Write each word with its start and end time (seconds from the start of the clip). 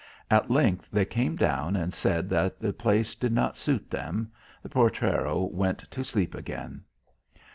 At 0.31 0.49
length 0.49 0.87
they 0.91 1.05
came 1.05 1.35
down 1.35 1.75
and 1.75 1.93
said 1.93 2.27
that 2.31 2.59
the 2.59 2.73
place 2.73 3.13
did 3.13 3.31
not 3.33 3.55
suit 3.55 3.91
them. 3.91 4.31
The 4.63 4.69
portero 4.69 5.43
went 5.43 5.77
to 5.91 6.03
sleep 6.03 6.33
again. 6.33 6.81